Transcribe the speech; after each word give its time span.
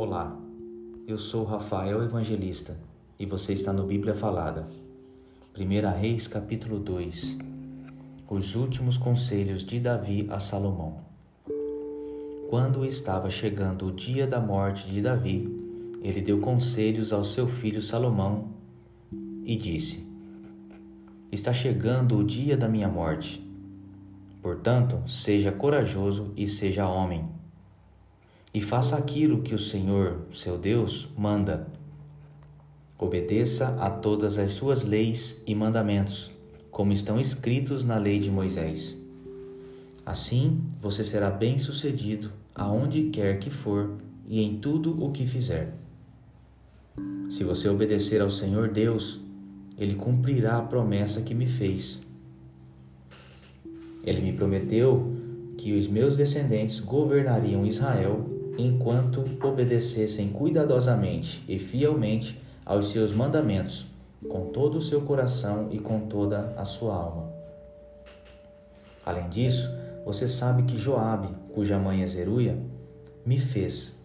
Olá, 0.00 0.32
eu 1.08 1.18
sou 1.18 1.42
Rafael 1.42 2.04
Evangelista 2.04 2.78
e 3.18 3.26
você 3.26 3.52
está 3.52 3.72
no 3.72 3.84
Bíblia 3.84 4.14
Falada. 4.14 4.68
1 5.58 5.98
Reis 6.00 6.28
capítulo 6.28 6.78
2 6.78 7.36
Os 8.30 8.54
últimos 8.54 8.96
conselhos 8.96 9.64
de 9.64 9.80
Davi 9.80 10.28
a 10.30 10.38
Salomão. 10.38 11.00
Quando 12.48 12.84
estava 12.84 13.28
chegando 13.28 13.86
o 13.86 13.92
dia 13.92 14.24
da 14.24 14.38
morte 14.38 14.88
de 14.88 15.02
Davi, 15.02 15.52
ele 16.00 16.20
deu 16.20 16.38
conselhos 16.38 17.12
ao 17.12 17.24
seu 17.24 17.48
filho 17.48 17.82
Salomão 17.82 18.50
e 19.44 19.56
disse: 19.56 20.08
Está 21.32 21.52
chegando 21.52 22.16
o 22.16 22.22
dia 22.22 22.56
da 22.56 22.68
minha 22.68 22.86
morte. 22.86 23.44
Portanto, 24.40 25.02
seja 25.08 25.50
corajoso 25.50 26.32
e 26.36 26.46
seja 26.46 26.86
homem 26.86 27.36
e 28.52 28.60
faça 28.60 28.96
aquilo 28.96 29.42
que 29.42 29.54
o 29.54 29.58
Senhor, 29.58 30.20
seu 30.32 30.58
Deus, 30.58 31.08
manda. 31.16 31.66
Obedeça 32.98 33.76
a 33.78 33.90
todas 33.90 34.38
as 34.38 34.52
suas 34.52 34.82
leis 34.82 35.42
e 35.46 35.54
mandamentos, 35.54 36.30
como 36.70 36.92
estão 36.92 37.20
escritos 37.20 37.84
na 37.84 37.98
lei 37.98 38.18
de 38.18 38.30
Moisés. 38.30 38.98
Assim 40.04 40.60
você 40.80 41.04
será 41.04 41.30
bem-sucedido 41.30 42.32
aonde 42.54 43.04
quer 43.10 43.38
que 43.38 43.50
for 43.50 43.90
e 44.26 44.42
em 44.42 44.58
tudo 44.58 45.04
o 45.04 45.12
que 45.12 45.26
fizer. 45.26 45.74
Se 47.30 47.44
você 47.44 47.68
obedecer 47.68 48.20
ao 48.22 48.30
Senhor 48.30 48.68
Deus, 48.68 49.20
ele 49.76 49.94
cumprirá 49.94 50.56
a 50.56 50.62
promessa 50.62 51.22
que 51.22 51.34
me 51.34 51.46
fez. 51.46 52.02
Ele 54.02 54.20
me 54.22 54.32
prometeu 54.32 55.14
que 55.58 55.72
os 55.72 55.86
meus 55.86 56.16
descendentes 56.16 56.80
governariam 56.80 57.66
Israel 57.66 58.27
enquanto 58.58 59.24
obedecessem 59.42 60.30
cuidadosamente 60.30 61.44
e 61.48 61.58
fielmente 61.58 62.42
aos 62.66 62.90
seus 62.90 63.12
mandamentos, 63.12 63.86
com 64.28 64.46
todo 64.46 64.78
o 64.78 64.82
seu 64.82 65.02
coração 65.02 65.68
e 65.70 65.78
com 65.78 66.00
toda 66.00 66.52
a 66.56 66.64
sua 66.64 66.94
alma. 66.94 67.32
Além 69.06 69.28
disso, 69.28 69.70
você 70.04 70.26
sabe 70.26 70.64
que 70.64 70.76
Joabe, 70.76 71.28
cuja 71.54 71.78
mãe 71.78 72.02
é 72.02 72.06
Zeruia, 72.06 72.58
me 73.24 73.38
fez. 73.38 74.02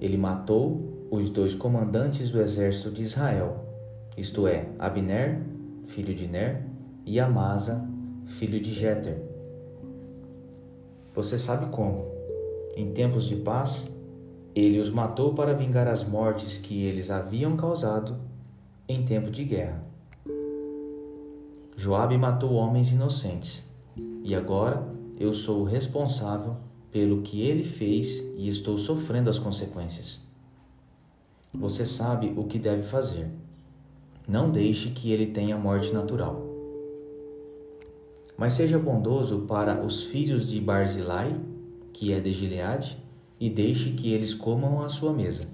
Ele 0.00 0.16
matou 0.16 1.08
os 1.10 1.28
dois 1.28 1.54
comandantes 1.54 2.30
do 2.30 2.40
exército 2.40 2.90
de 2.90 3.02
Israel, 3.02 3.66
isto 4.16 4.46
é, 4.46 4.68
Abner, 4.78 5.42
filho 5.86 6.14
de 6.14 6.28
Ner, 6.28 6.62
e 7.04 7.18
Amasa, 7.18 7.84
filho 8.26 8.60
de 8.60 8.72
Jeter. 8.72 9.20
Você 11.12 11.36
sabe 11.36 11.66
como? 11.72 12.19
Em 12.76 12.92
tempos 12.92 13.24
de 13.24 13.36
paz, 13.36 13.94
ele 14.54 14.78
os 14.78 14.90
matou 14.90 15.34
para 15.34 15.54
vingar 15.54 15.88
as 15.88 16.04
mortes 16.04 16.56
que 16.58 16.82
eles 16.82 17.10
haviam 17.10 17.56
causado 17.56 18.16
em 18.88 19.04
tempo 19.04 19.30
de 19.30 19.44
guerra. 19.44 19.84
Joabe 21.76 22.18
matou 22.18 22.52
homens 22.52 22.92
inocentes, 22.92 23.68
e 24.22 24.34
agora 24.34 24.86
eu 25.18 25.32
sou 25.32 25.62
o 25.62 25.64
responsável 25.64 26.56
pelo 26.90 27.22
que 27.22 27.42
ele 27.42 27.64
fez 27.64 28.18
e 28.36 28.48
estou 28.48 28.76
sofrendo 28.76 29.30
as 29.30 29.38
consequências. 29.38 30.26
Você 31.52 31.84
sabe 31.84 32.32
o 32.36 32.44
que 32.44 32.58
deve 32.58 32.82
fazer. 32.82 33.30
Não 34.26 34.50
deixe 34.50 34.90
que 34.90 35.10
ele 35.10 35.26
tenha 35.26 35.56
morte 35.56 35.92
natural. 35.92 36.46
Mas 38.36 38.52
seja 38.52 38.78
bondoso 38.78 39.40
para 39.48 39.84
os 39.84 40.04
filhos 40.04 40.48
de 40.48 40.60
Barzilai 40.60 41.38
que 42.00 42.14
é 42.14 42.18
de 42.18 42.32
Gileade, 42.32 42.96
e 43.38 43.50
deixe 43.50 43.90
que 43.90 44.10
eles 44.10 44.32
comam 44.32 44.80
à 44.80 44.88
sua 44.88 45.12
mesa, 45.12 45.46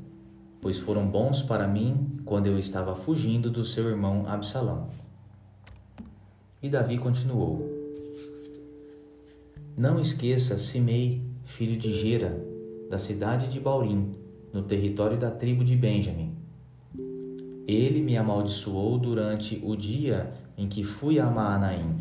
pois 0.61 0.79
foram 0.79 1.05
bons 1.05 1.43
para 1.43 1.67
mim 1.67 2.21
quando 2.25 2.47
eu 2.47 2.57
estava 2.57 2.95
fugindo 2.95 3.51
do 3.51 3.65
seu 3.65 3.89
irmão 3.89 4.25
Absalão. 4.29 4.87
E 6.63 6.71
Davi 6.71 6.99
continuou: 6.99 7.69
Não 9.77 9.99
esqueça 9.99 10.57
Simei, 10.57 11.21
filho 11.43 11.77
de 11.77 11.93
Gera, 11.93 12.41
da 12.89 12.97
cidade 12.97 13.49
de 13.49 13.59
Baurim, 13.59 14.15
no 14.53 14.63
território 14.63 15.19
da 15.19 15.33
tribo 15.33 15.65
de 15.65 15.75
Benjamim. 15.75 16.33
Ele 17.67 18.01
me 18.01 18.17
amaldiçoou 18.17 18.97
durante 18.99 19.61
o 19.65 19.75
dia 19.75 20.33
em 20.57 20.69
que 20.69 20.85
fui 20.85 21.19
a 21.19 21.29
Maanaim. 21.29 21.97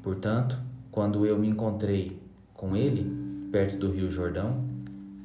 Portanto, 0.00 0.56
quando 0.92 1.26
eu 1.26 1.36
me 1.36 1.48
encontrei 1.48 2.22
com 2.54 2.76
ele, 2.76 3.21
perto 3.52 3.76
do 3.76 3.92
rio 3.92 4.10
Jordão, 4.10 4.64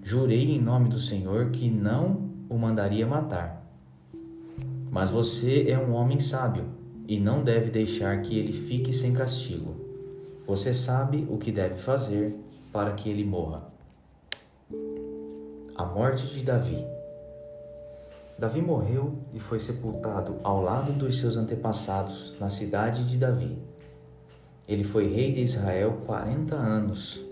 jurei 0.04 0.52
em 0.52 0.62
nome 0.62 0.90
do 0.90 1.00
Senhor 1.00 1.50
que 1.50 1.70
não 1.70 2.30
o 2.50 2.58
mandaria 2.58 3.08
matar. 3.08 3.66
Mas 4.92 5.10
você 5.10 5.70
é 5.70 5.80
um 5.80 5.94
homem 5.94 6.20
sábio 6.20 6.66
e 7.08 7.18
não 7.18 7.42
deve 7.42 7.72
deixar 7.72 8.22
que 8.22 8.38
ele 8.38 8.52
fique 8.52 8.92
sem 8.92 9.14
castigo. 9.14 9.76
Você 10.46 10.74
sabe 10.74 11.26
o 11.30 11.38
que 11.38 11.52
deve 11.52 11.76
fazer 11.76 12.36
para 12.72 12.92
que 12.92 13.10
ele 13.10 13.24
morra. 13.24 13.66
A 15.76 15.86
morte 15.86 16.28
de 16.28 16.44
Davi. 16.44 16.86
Davi 18.38 18.62
morreu 18.62 19.16
e 19.34 19.40
foi 19.40 19.60
sepultado 19.60 20.36
ao 20.44 20.62
lado 20.62 20.92
dos 20.92 21.18
seus 21.18 21.38
antepassados 21.38 22.34
na 22.40 22.50
cidade 22.50 23.06
de 23.06 23.18
Davi. 23.18 23.58
Ele 24.68 24.84
foi 24.84 25.08
rei 25.08 25.34
de 25.34 25.42
Israel 25.42 26.02
40 26.06 26.56
anos 26.56 27.28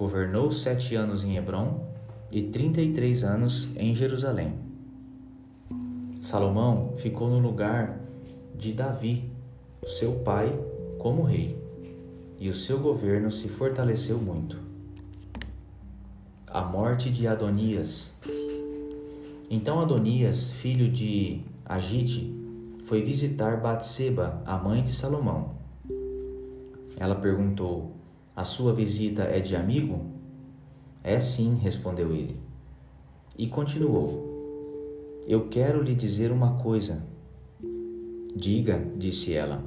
Governou 0.00 0.50
sete 0.50 0.94
anos 0.94 1.24
em 1.24 1.36
Hebron 1.36 1.86
e 2.32 2.44
trinta 2.44 2.80
e 2.80 2.90
três 2.90 3.22
anos 3.22 3.68
em 3.76 3.94
Jerusalém. 3.94 4.54
Salomão 6.22 6.94
ficou 6.96 7.28
no 7.28 7.38
lugar 7.38 8.00
de 8.56 8.72
Davi, 8.72 9.30
seu 9.84 10.12
pai, 10.20 10.58
como 10.98 11.22
rei, 11.22 11.62
e 12.38 12.48
o 12.48 12.54
seu 12.54 12.78
governo 12.78 13.30
se 13.30 13.50
fortaleceu 13.50 14.16
muito. 14.16 14.58
A 16.46 16.62
morte 16.62 17.10
de 17.10 17.26
Adonias. 17.26 18.14
Então 19.50 19.80
Adonias, 19.80 20.50
filho 20.50 20.90
de 20.90 21.42
Agite, 21.62 22.34
foi 22.86 23.02
visitar 23.02 23.60
Batseba, 23.60 24.42
a 24.46 24.56
mãe 24.56 24.82
de 24.82 24.94
Salomão. 24.94 25.56
Ela 26.96 27.16
perguntou: 27.16 27.99
a 28.40 28.44
sua 28.44 28.72
visita 28.72 29.24
é 29.24 29.38
de 29.38 29.54
amigo? 29.54 30.06
É 31.04 31.20
sim, 31.20 31.56
respondeu 31.56 32.10
ele. 32.10 32.40
E 33.36 33.46
continuou: 33.46 35.20
Eu 35.28 35.48
quero 35.48 35.82
lhe 35.82 35.94
dizer 35.94 36.32
uma 36.32 36.54
coisa. 36.54 37.04
Diga, 38.34 38.82
disse 38.96 39.34
ela. 39.34 39.62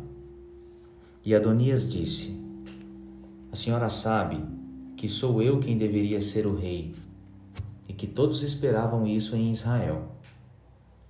E 1.23 1.35
Adonias 1.35 1.87
disse: 1.87 2.35
A 3.51 3.55
senhora 3.55 3.89
sabe 3.89 4.43
que 4.97 5.07
sou 5.07 5.39
eu 5.39 5.59
quem 5.59 5.77
deveria 5.77 6.19
ser 6.19 6.47
o 6.47 6.55
rei, 6.55 6.95
e 7.87 7.93
que 7.93 8.07
todos 8.07 8.41
esperavam 8.41 9.05
isso 9.05 9.35
em 9.35 9.51
Israel. 9.51 10.13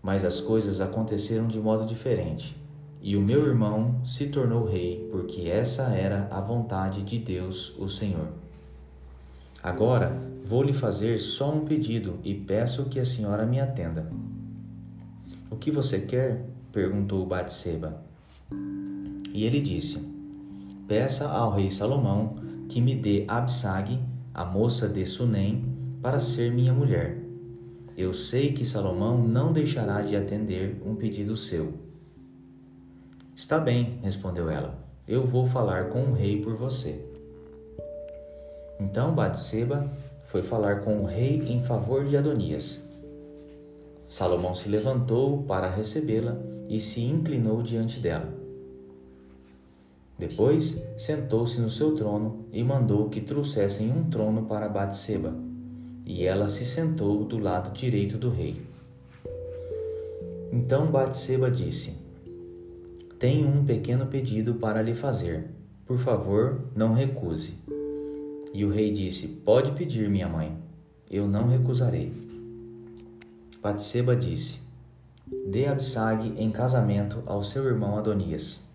Mas 0.01 0.25
as 0.25 0.41
coisas 0.41 0.81
aconteceram 0.81 1.47
de 1.47 1.61
modo 1.61 1.85
diferente. 1.85 2.61
E 3.03 3.17
o 3.17 3.21
meu 3.21 3.45
irmão 3.45 3.99
se 4.05 4.27
tornou 4.27 4.63
rei, 4.63 5.09
porque 5.11 5.49
essa 5.49 5.83
era 5.93 6.29
a 6.31 6.39
vontade 6.39 7.03
de 7.03 7.19
Deus, 7.19 7.75
o 7.77 7.89
Senhor. 7.89 8.29
Agora 9.61 10.17
vou 10.45 10.63
lhe 10.63 10.71
fazer 10.71 11.19
só 11.19 11.53
um 11.53 11.65
pedido 11.65 12.17
e 12.23 12.33
peço 12.33 12.85
que 12.85 12.97
a 12.99 13.05
senhora 13.05 13.45
me 13.45 13.59
atenda. 13.59 14.09
O 15.51 15.57
que 15.57 15.69
você 15.69 15.99
quer? 15.99 16.45
perguntou 16.71 17.25
Batseba. 17.25 18.01
E 19.33 19.43
ele 19.43 19.59
disse: 19.59 20.07
Peça 20.87 21.27
ao 21.27 21.51
rei 21.51 21.69
Salomão 21.69 22.37
que 22.69 22.79
me 22.79 22.95
dê 22.95 23.25
Absag, 23.27 23.99
a 24.33 24.45
moça 24.45 24.87
de 24.87 25.05
Sunem, 25.05 25.65
para 26.01 26.21
ser 26.21 26.53
minha 26.53 26.73
mulher. 26.73 27.21
Eu 27.97 28.13
sei 28.13 28.53
que 28.53 28.63
Salomão 28.63 29.17
não 29.17 29.51
deixará 29.51 30.01
de 30.01 30.15
atender 30.15 30.81
um 30.85 30.95
pedido 30.95 31.35
seu. 31.35 31.82
Está 33.35 33.57
bem, 33.57 33.97
respondeu 34.03 34.47
ela. 34.47 34.77
Eu 35.07 35.25
vou 35.25 35.43
falar 35.43 35.89
com 35.89 36.03
o 36.03 36.13
rei 36.13 36.39
por 36.39 36.55
você. 36.55 37.03
Então 38.79 39.13
Batseba 39.13 39.89
foi 40.25 40.43
falar 40.43 40.81
com 40.81 41.01
o 41.01 41.05
rei 41.05 41.43
em 41.49 41.59
favor 41.59 42.05
de 42.05 42.15
Adonias. 42.15 42.83
Salomão 44.07 44.53
se 44.53 44.69
levantou 44.69 45.41
para 45.43 45.67
recebê-la 45.67 46.37
e 46.69 46.79
se 46.79 47.01
inclinou 47.01 47.63
diante 47.63 47.99
dela. 47.99 48.31
Depois 50.17 50.83
sentou-se 50.95 51.59
no 51.59 51.71
seu 51.71 51.95
trono 51.95 52.45
e 52.51 52.63
mandou 52.63 53.09
que 53.09 53.19
trouxessem 53.19 53.91
um 53.91 54.11
trono 54.11 54.45
para 54.45 54.69
Batseba, 54.69 55.33
e 56.05 56.23
ela 56.23 56.47
se 56.47 56.63
sentou 56.63 57.25
do 57.25 57.39
lado 57.39 57.73
direito 57.73 58.15
do 58.15 58.29
rei. 58.29 58.61
Então 60.51 60.91
Batseba 60.91 61.49
disse: 61.49 62.02
tenho 63.23 63.47
um 63.47 63.63
pequeno 63.63 64.05
pedido 64.07 64.55
para 64.55 64.81
lhe 64.81 64.93
fazer. 64.93 65.45
Por 65.85 65.97
favor, 65.97 66.59
não 66.75 66.93
recuse. 66.93 67.53
E 68.53 68.65
o 68.65 68.69
rei 68.69 68.91
disse: 68.91 69.29
Pode 69.45 69.71
pedir, 69.71 70.09
minha 70.09 70.27
mãe. 70.27 70.57
eu 71.09 71.25
não 71.25 71.47
recusarei. 71.47 72.11
Batseba 73.61 74.13
disse: 74.13 74.59
Dê 75.47 75.67
Absag 75.67 76.33
em 76.37 76.51
casamento 76.51 77.23
ao 77.25 77.41
seu 77.41 77.63
irmão 77.63 77.97
Adonias. 77.97 78.65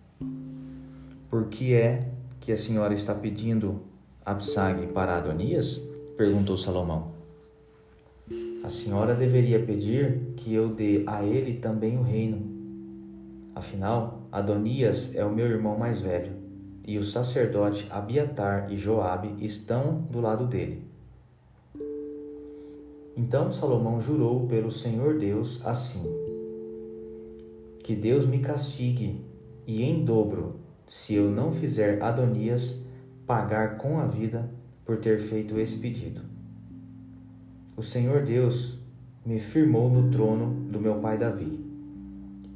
Por 1.29 1.49
que 1.49 1.75
é 1.75 2.09
que 2.41 2.51
a 2.51 2.57
senhora 2.57 2.95
está 2.95 3.15
pedindo 3.15 3.83
Absag 4.25 4.87
para 4.95 5.19
Adonias? 5.19 5.87
perguntou 6.17 6.57
Salomão. 6.57 7.13
A 8.65 8.71
senhora 8.71 9.15
deveria 9.15 9.63
pedir 9.63 10.33
que 10.39 10.55
eu 10.55 10.71
dê 10.71 11.05
a 11.07 11.23
ele 11.23 11.59
também 11.59 11.99
o 11.99 12.03
reino. 12.03 12.57
Afinal, 13.55 14.18
Adonias 14.39 15.17
é 15.17 15.25
o 15.25 15.35
meu 15.35 15.47
irmão 15.47 15.77
mais 15.77 15.99
velho, 15.99 16.33
e 16.87 16.97
o 16.97 17.03
sacerdote 17.03 17.89
Abiatar 17.91 18.73
e 18.73 18.77
Joabe 18.77 19.35
estão 19.45 20.03
do 20.03 20.21
lado 20.21 20.47
dele. 20.47 20.87
Então 23.17 23.51
Salomão 23.51 24.01
jurou 24.01 24.47
pelo 24.47 24.71
Senhor 24.71 25.19
Deus 25.19 25.61
assim: 25.67 26.05
Que 27.83 27.97
Deus 27.97 28.27
me 28.27 28.39
castigue, 28.39 29.21
e 29.67 29.83
em 29.83 30.05
dobro, 30.05 30.61
se 30.87 31.15
eu 31.15 31.29
não 31.29 31.51
fizer 31.51 32.01
Adonias 32.01 32.81
pagar 33.27 33.77
com 33.77 33.99
a 33.99 34.07
vida 34.07 34.49
por 34.85 34.99
ter 34.99 35.19
feito 35.19 35.59
esse 35.59 35.79
pedido. 35.79 36.21
O 37.77 37.83
Senhor 37.83 38.23
Deus 38.23 38.79
me 39.27 39.41
firmou 39.41 39.91
no 39.91 40.13
trono 40.13 40.71
do 40.71 40.81
meu 40.81 41.01
pai 41.01 41.19
Davi. 41.19 41.68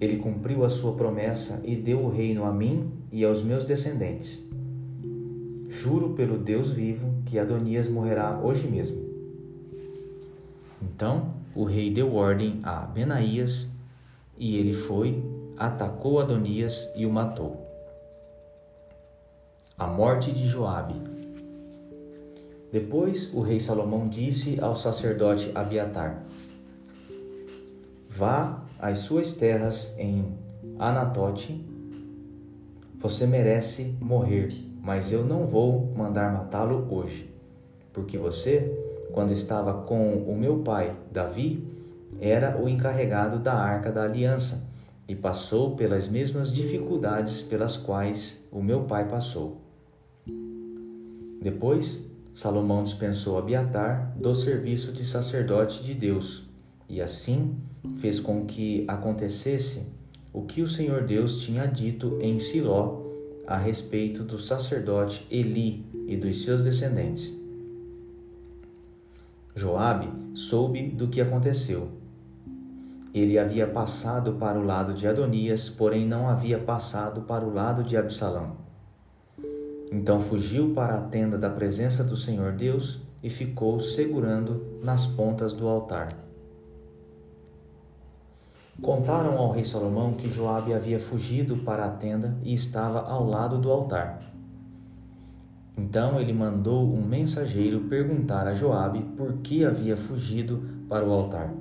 Ele 0.03 0.17
cumpriu 0.17 0.65
a 0.65 0.69
sua 0.69 0.95
promessa 0.95 1.63
e 1.65 1.77
deu 1.77 2.01
o 2.01 2.11
reino 2.11 2.45
a 2.45 2.53
mim 2.53 2.91
e 3.13 3.25
aos 3.25 3.41
meus 3.41 3.63
descendentes. 3.63 4.43
Juro 5.69 6.11
pelo 6.11 6.37
Deus 6.39 6.73
vivo 6.73 7.23
que 7.25 7.39
Adonias 7.39 7.87
morrerá 7.87 8.41
hoje 8.43 8.67
mesmo. 8.67 9.01
Então 10.83 11.35
o 11.55 11.63
rei 11.63 11.89
deu 11.89 12.17
ordem 12.17 12.59
a 12.65 12.81
Benaías 12.81 13.71
e 14.37 14.57
ele 14.57 14.73
foi, 14.73 15.23
atacou 15.57 16.19
Adonias 16.19 16.91
e 16.97 17.07
o 17.07 17.11
matou. 17.13 17.65
A 19.79 19.87
morte 19.87 20.33
de 20.33 20.49
Joabe. 20.49 21.01
Depois 22.73 23.33
o 23.33 23.41
rei 23.41 23.61
Salomão 23.61 24.05
disse 24.07 24.59
ao 24.61 24.75
sacerdote 24.75 25.53
Abiatar: 25.55 26.25
Vá 28.15 28.63
às 28.79 28.99
suas 28.99 29.33
terras 29.33 29.95
em 29.99 30.37
Anatote. 30.79 31.67
Você 32.99 33.27
merece 33.27 33.97
morrer, 34.03 34.53
mas 34.83 35.11
eu 35.11 35.25
não 35.25 35.47
vou 35.47 35.91
mandar 35.97 36.31
matá-lo 36.31 36.87
hoje, 36.91 37.35
porque 37.91 38.19
você, 38.19 38.71
quando 39.15 39.33
estava 39.33 39.85
com 39.85 40.19
o 40.25 40.37
meu 40.37 40.59
pai 40.59 40.95
Davi, 41.11 41.67
era 42.21 42.63
o 42.63 42.69
encarregado 42.69 43.39
da 43.39 43.55
arca 43.55 43.91
da 43.91 44.05
aliança 44.05 44.69
e 45.09 45.17
passou 45.17 45.75
pelas 45.75 46.07
mesmas 46.07 46.53
dificuldades 46.53 47.41
pelas 47.41 47.79
quais 47.79 48.47
o 48.53 48.63
meu 48.63 48.83
pai 48.83 49.09
passou. 49.09 49.63
Depois 51.41 52.07
Salomão 52.35 52.85
dispensou 52.85 53.39
Abiatar 53.39 54.13
do 54.19 54.35
serviço 54.35 54.93
de 54.93 55.03
sacerdote 55.03 55.83
de 55.83 55.95
Deus, 55.95 56.52
e 56.93 57.01
assim 57.01 57.57
fez 57.97 58.21
com 58.21 58.45
que 58.45 58.85
acontecesse 58.87 59.87
o 60.31 60.43
que 60.43 60.61
o 60.61 60.69
Senhor 60.69 61.05
Deus 61.05 61.43
tinha 61.43 61.67
dito 61.67 62.19
em 62.21 62.39
Siló 62.39 63.01
a 63.47 63.57
respeito 63.57 64.23
do 64.23 64.39
sacerdote 64.39 65.27
Eli 65.31 65.87
e 66.07 66.17
dos 66.17 66.45
seus 66.45 66.63
descendentes. 66.63 67.35
Joabe 69.55 70.37
soube 70.37 70.89
do 70.89 71.09
que 71.09 71.21
aconteceu. 71.21 71.89
Ele 73.15 73.39
havia 73.39 73.67
passado 73.67 74.35
para 74.35 74.59
o 74.59 74.65
lado 74.65 74.93
de 74.93 75.07
Adonias, 75.07 75.71
porém 75.71 76.07
não 76.07 76.29
havia 76.29 76.59
passado 76.59 77.23
para 77.23 77.45
o 77.45 77.53
lado 77.53 77.83
de 77.83 77.97
Absalão. 77.97 78.57
Então 79.91 80.21
fugiu 80.21 80.73
para 80.75 80.97
a 80.97 81.01
tenda 81.01 81.39
da 81.39 81.49
presença 81.49 82.05
do 82.05 82.17
Senhor 82.17 82.53
Deus 82.53 83.01
e 83.23 83.31
ficou 83.31 83.81
segurando 83.81 84.79
nas 84.83 85.07
pontas 85.07 85.55
do 85.55 85.67
altar. 85.67 86.32
Contaram 88.81 89.39
ao 89.39 89.53
rei 89.53 89.65
Salomão 89.65 90.15
que 90.15 90.31
Joabe 90.31 90.73
havia 90.73 90.99
fugido 90.99 91.59
para 91.59 91.85
a 91.85 91.91
tenda 91.91 92.37
e 92.43 92.53
estava 92.53 93.01
ao 93.03 93.27
lado 93.27 93.59
do 93.59 93.71
altar. 93.71 94.21
Então 95.77 96.21
ele 96.21 96.33
mandou 96.33 96.93
um 96.93 97.03
mensageiro 97.03 97.81
perguntar 97.83 98.47
a 98.47 98.55
Joabe 98.55 99.03
por 99.17 99.35
que 99.39 99.65
havia 99.65 99.97
fugido 99.97 100.63
para 100.89 101.05
o 101.05 101.13
altar. 101.13 101.53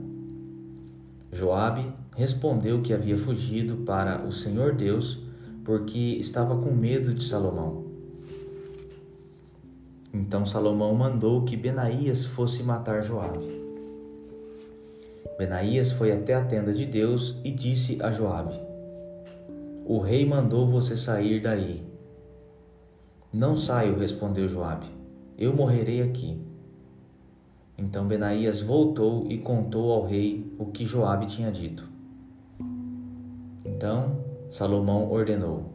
Joabe 1.32 1.92
respondeu 2.16 2.82
que 2.82 2.94
havia 2.94 3.18
fugido 3.18 3.78
para 3.78 4.26
o 4.26 4.32
Senhor 4.32 4.74
Deus 4.74 5.24
porque 5.64 6.18
estava 6.20 6.58
com 6.58 6.72
medo 6.72 7.14
de 7.14 7.24
Salomão. 7.24 7.86
Então 10.14 10.46
Salomão 10.46 10.94
mandou 10.94 11.44
que 11.44 11.56
Benaías 11.56 12.26
fosse 12.26 12.64
matar 12.64 13.04
Joabe. 13.04 13.61
Benaías 15.42 15.92
foi 15.92 16.12
até 16.12 16.36
a 16.36 16.46
tenda 16.46 16.72
de 16.72 16.86
Deus 16.86 17.42
e 17.44 17.50
disse 17.50 17.98
a 18.04 18.12
Joabe: 18.12 18.54
O 19.88 19.98
rei 19.98 20.24
mandou 20.24 20.68
você 20.68 20.96
sair 20.96 21.42
daí. 21.42 21.84
Não 23.34 23.58
saio, 23.58 23.98
respondeu 23.98 24.48
Joabe. 24.48 24.86
Eu 25.36 25.52
morrerei 25.52 26.04
aqui. 26.04 26.40
Então 27.76 28.08
Benaías 28.08 28.62
voltou 28.62 29.26
e 29.32 29.40
contou 29.40 29.92
ao 29.92 30.06
rei 30.06 30.54
o 30.60 30.68
que 30.68 30.86
Joabe 30.86 31.26
tinha 31.26 31.52
dito. 31.52 31.90
Então 33.66 34.24
Salomão 34.52 35.12
ordenou: 35.12 35.74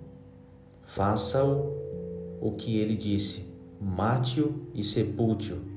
Faça-o 0.85 1.75
o 2.41 2.53
que 2.53 2.79
ele 2.79 2.95
disse 2.95 3.53
mate-o 3.81 4.69
e 4.73 4.81
sepulte-o. 4.85 5.75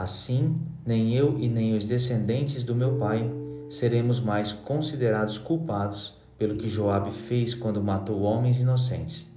Assim, 0.00 0.58
nem 0.86 1.14
eu 1.14 1.38
e 1.38 1.46
nem 1.46 1.76
os 1.76 1.84
descendentes 1.84 2.64
do 2.64 2.74
meu 2.74 2.96
pai 2.96 3.30
seremos 3.68 4.18
mais 4.18 4.50
considerados 4.50 5.36
culpados 5.36 6.16
pelo 6.38 6.56
que 6.56 6.70
Joabe 6.70 7.10
fez 7.10 7.54
quando 7.54 7.82
matou 7.82 8.22
homens 8.22 8.58
inocentes. 8.58 9.30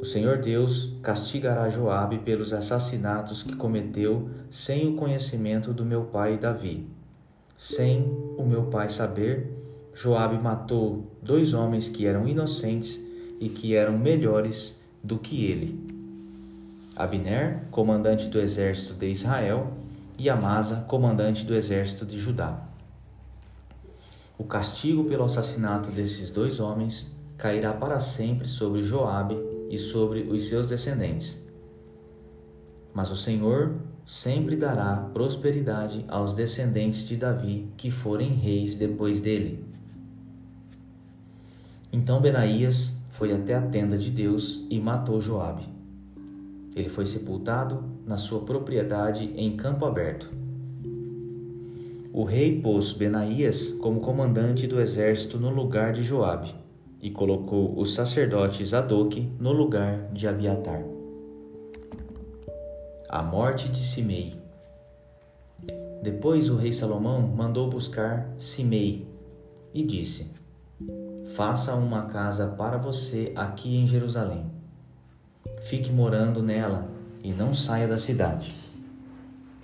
O 0.00 0.04
Senhor 0.04 0.38
Deus 0.38 0.94
castigará 1.02 1.68
Joabe 1.68 2.20
pelos 2.20 2.52
assassinatos 2.52 3.42
que 3.42 3.56
cometeu 3.56 4.30
sem 4.52 4.86
o 4.86 4.94
conhecimento 4.94 5.72
do 5.72 5.84
meu 5.84 6.04
pai 6.04 6.38
Davi. 6.38 6.86
Sem 7.58 8.04
o 8.38 8.44
meu 8.46 8.66
pai 8.66 8.88
saber, 8.88 9.52
Joabe 9.92 10.40
matou 10.40 11.10
dois 11.20 11.54
homens 11.54 11.88
que 11.88 12.06
eram 12.06 12.28
inocentes 12.28 13.04
e 13.40 13.48
que 13.48 13.74
eram 13.74 13.98
melhores 13.98 14.80
do 15.02 15.18
que 15.18 15.44
ele. 15.44 15.83
Abner, 16.96 17.62
comandante 17.70 18.28
do 18.28 18.40
exército 18.40 18.94
de 18.94 19.10
Israel, 19.10 19.72
e 20.16 20.30
Amasa, 20.30 20.84
comandante 20.86 21.44
do 21.44 21.54
exército 21.54 22.06
de 22.06 22.18
Judá. 22.18 22.62
O 24.38 24.44
castigo 24.44 25.04
pelo 25.04 25.24
assassinato 25.24 25.90
desses 25.90 26.30
dois 26.30 26.60
homens 26.60 27.12
cairá 27.36 27.72
para 27.72 27.98
sempre 27.98 28.46
sobre 28.46 28.82
Joabe 28.82 29.36
e 29.68 29.78
sobre 29.78 30.20
os 30.22 30.48
seus 30.48 30.68
descendentes. 30.68 31.44
Mas 32.92 33.10
o 33.10 33.16
Senhor 33.16 33.74
sempre 34.06 34.54
dará 34.54 34.96
prosperidade 35.12 36.04
aos 36.08 36.32
descendentes 36.32 37.08
de 37.08 37.16
Davi 37.16 37.68
que 37.76 37.90
forem 37.90 38.34
reis 38.34 38.76
depois 38.76 39.18
dele. 39.18 39.64
Então 41.92 42.20
Benaías 42.20 42.98
foi 43.08 43.32
até 43.32 43.54
a 43.54 43.62
tenda 43.62 43.96
de 43.96 44.10
Deus 44.10 44.64
e 44.70 44.78
matou 44.78 45.20
Joabe. 45.20 45.73
Ele 46.74 46.88
foi 46.88 47.06
sepultado 47.06 47.84
na 48.04 48.16
sua 48.16 48.40
propriedade 48.40 49.32
em 49.36 49.56
campo 49.56 49.84
aberto. 49.84 50.30
O 52.12 52.24
rei 52.24 52.60
pôs 52.60 52.92
Benaías 52.92 53.70
como 53.70 54.00
comandante 54.00 54.66
do 54.66 54.80
exército 54.80 55.38
no 55.38 55.50
lugar 55.50 55.92
de 55.92 56.02
Joabe 56.02 56.54
e 57.00 57.10
colocou 57.10 57.78
o 57.78 57.84
sacerdote 57.84 58.64
Zadok 58.64 59.20
no 59.38 59.52
lugar 59.52 60.08
de 60.12 60.26
Abiatar. 60.26 60.82
A 63.08 63.22
morte 63.22 63.68
de 63.68 63.84
Simei. 63.84 64.34
Depois 66.02 66.50
o 66.50 66.56
rei 66.56 66.72
Salomão 66.72 67.22
mandou 67.22 67.68
buscar 67.68 68.32
Simei 68.38 69.06
e 69.72 69.84
disse: 69.84 70.32
Faça 71.34 71.74
uma 71.74 72.06
casa 72.06 72.48
para 72.48 72.78
você 72.78 73.32
aqui 73.34 73.76
em 73.76 73.86
Jerusalém 73.86 74.53
fique 75.64 75.90
morando 75.90 76.42
nela 76.42 76.90
e 77.22 77.32
não 77.32 77.54
saia 77.54 77.88
da 77.88 77.96
cidade. 77.96 78.54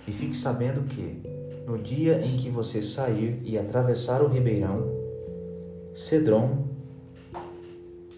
E 0.07 0.11
fique 0.11 0.35
sabendo 0.35 0.81
que, 0.81 1.21
no 1.67 1.77
dia 1.77 2.19
em 2.25 2.37
que 2.37 2.49
você 2.49 2.81
sair 2.81 3.39
e 3.45 3.55
atravessar 3.57 4.23
o 4.23 4.27
ribeirão, 4.27 4.91
Cedron, 5.93 6.65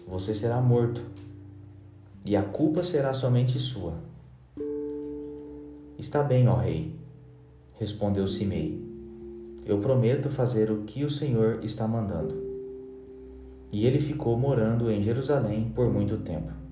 você 0.08 0.34
será 0.34 0.60
morto, 0.62 1.02
e 2.24 2.34
a 2.34 2.42
culpa 2.42 2.82
será 2.82 3.12
somente 3.12 3.58
sua. 3.58 3.94
Está 5.98 6.22
bem, 6.22 6.48
ó 6.48 6.56
rei, 6.56 6.94
respondeu 7.74 8.26
Simei. 8.26 8.82
Eu 9.66 9.78
prometo 9.78 10.30
fazer 10.30 10.70
o 10.70 10.84
que 10.84 11.04
o 11.04 11.10
Senhor 11.10 11.62
está 11.62 11.86
mandando. 11.86 12.34
E 13.70 13.86
ele 13.86 14.00
ficou 14.00 14.38
morando 14.38 14.90
em 14.90 15.02
Jerusalém 15.02 15.70
por 15.74 15.92
muito 15.92 16.16
tempo. 16.18 16.63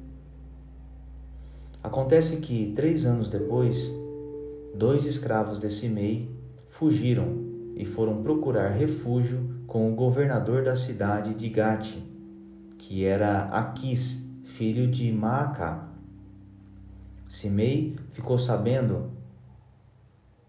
Acontece 1.82 2.36
que, 2.36 2.72
três 2.76 3.04
anos 3.04 3.28
depois, 3.28 3.92
dois 4.74 5.04
escravos 5.04 5.58
de 5.58 5.68
Simei 5.68 6.30
fugiram 6.68 7.52
e 7.74 7.84
foram 7.84 8.22
procurar 8.22 8.68
refúgio 8.68 9.62
com 9.66 9.90
o 9.90 9.96
governador 9.96 10.62
da 10.62 10.76
cidade 10.76 11.34
de 11.34 11.48
Gate, 11.48 11.96
que 12.78 13.04
era 13.04 13.46
Aquis, 13.46 14.24
filho 14.44 14.86
de 14.86 15.10
Maacá. 15.10 15.88
Simei 17.28 17.96
ficou 18.12 18.38
sabendo 18.38 19.10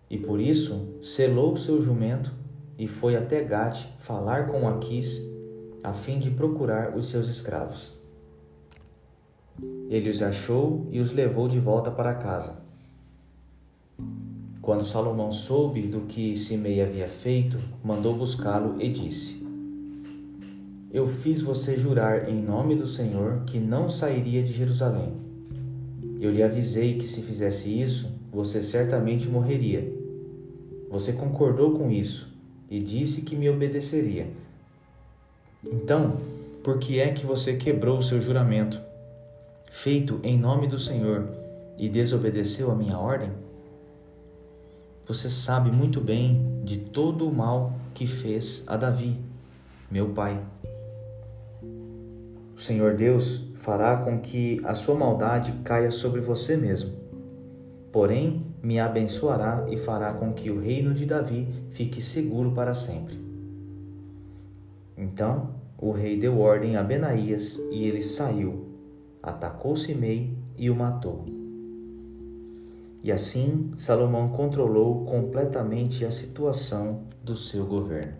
e 0.10 0.18
por 0.18 0.40
isso 0.40 1.00
selou 1.02 1.56
seu 1.56 1.82
jumento 1.82 2.32
e 2.78 2.88
foi 2.88 3.16
até 3.16 3.44
Gate 3.44 3.88
falar 3.98 4.48
com 4.48 4.68
Aquis 4.68 5.22
a 5.84 5.94
fim 5.94 6.20
de 6.20 6.30
procurar 6.30 6.96
os 6.96 7.10
seus 7.10 7.28
escravos. 7.28 8.03
Ele 9.90 10.10
os 10.10 10.22
achou 10.22 10.88
e 10.92 11.00
os 11.00 11.12
levou 11.12 11.48
de 11.48 11.60
volta 11.60 11.92
para 11.92 12.16
casa. 12.16 12.64
Quando 14.62 14.86
Salomão 14.86 15.32
soube 15.32 15.88
do 15.88 16.02
que 16.02 16.36
Simei 16.38 16.82
havia 16.82 17.08
feito, 17.08 17.58
mandou 17.84 18.16
buscá-lo 18.16 18.82
e 18.82 18.88
disse: 18.88 19.46
Eu 20.92 21.06
fiz 21.06 21.42
você 21.42 21.76
jurar 21.76 22.30
em 22.30 22.42
nome 22.42 22.76
do 22.76 22.88
Senhor 22.88 23.44
que 23.46 23.60
não 23.60 23.90
sairia 23.90 24.42
de 24.42 24.54
Jerusalém. 24.54 25.14
Eu 26.20 26.32
lhe 26.32 26.42
avisei 26.42 26.96
que 26.96 27.06
se 27.06 27.22
fizesse 27.22 27.70
isso, 27.82 28.10
você 28.32 28.64
certamente 28.64 29.28
morreria. 29.28 29.94
Você 30.90 31.12
concordou 31.12 31.78
com 31.78 31.92
isso 31.92 32.30
e 32.70 32.80
disse 32.80 33.24
que 33.24 33.36
me 33.36 33.50
obedeceria. 33.50 34.28
Então, 35.62 36.22
por 36.64 36.80
que 36.80 37.00
é 37.00 37.12
que 37.12 37.26
você 37.26 37.56
quebrou 37.56 37.98
o 37.98 38.02
seu 38.02 38.22
juramento, 38.22 38.80
feito 39.74 40.20
em 40.24 40.38
nome 40.38 40.68
do 40.68 40.78
Senhor, 40.78 41.28
e 41.78 41.90
desobedeceu 41.90 42.72
a 42.72 42.76
minha 42.76 42.98
ordem? 42.98 43.32
Você 45.08 45.30
sabe 45.30 45.76
muito 45.76 46.00
bem 46.00 46.62
de 46.64 46.78
todo 46.78 47.28
o 47.28 47.34
mal 47.34 47.74
que 47.94 48.06
fez 48.06 48.64
a 48.68 48.78
Davi, 48.78 49.20
meu 49.90 50.10
pai. 50.10 50.40
O 52.56 52.60
Senhor 52.60 52.96
Deus 52.96 53.44
fará 53.56 53.98
com 53.98 54.20
que 54.20 54.62
a 54.64 54.76
sua 54.76 54.96
maldade 54.96 55.52
caia 55.64 55.90
sobre 55.90 56.22
você 56.22 56.56
mesmo 56.56 57.04
porém 57.94 58.44
me 58.62 58.80
abençoará 58.80 59.68
e 59.70 59.78
fará 59.78 60.12
com 60.14 60.34
que 60.34 60.50
o 60.50 60.60
reino 60.60 60.96
de 60.96 61.06
Davi 61.06 61.48
fique 61.70 62.02
seguro 62.02 62.52
para 62.52 62.74
sempre. 62.74 63.20
Então 64.98 65.52
o 65.78 65.92
rei 65.92 66.18
deu 66.18 66.40
ordem 66.40 66.76
a 66.76 66.82
Benaías 66.82 67.60
e 67.72 67.86
ele 67.86 68.02
saiu, 68.02 68.73
atacou 69.24 69.76
Simei 69.78 70.38
e 70.58 70.70
o 70.70 70.76
matou. 70.76 71.26
E 73.02 73.12
assim 73.12 73.72
Salomão 73.78 74.28
controlou 74.30 75.06
completamente 75.06 76.06
a 76.06 76.12
situação 76.12 77.04
do 77.24 77.36
seu 77.36 77.66
governo. 77.66 78.14